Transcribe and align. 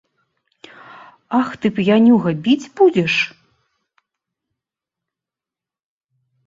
Ах 1.41 1.49
ты, 1.59 1.67
п'янюга, 1.75 2.31
біць 2.47 2.71
будзеш? 2.81 3.13